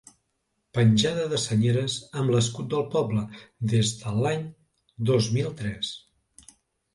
[0.77, 3.27] Penjada de senyeres amb l'escut del poble,
[3.75, 4.49] des de l'any
[5.11, 5.93] dos mil tres.